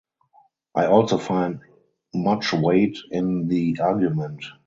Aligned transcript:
I 0.73 0.87
also 0.87 1.19
find 1.19 1.59
much 2.11 2.53
weight 2.53 2.97
in 3.11 3.47
the 3.47 3.77
argument. 3.79 4.43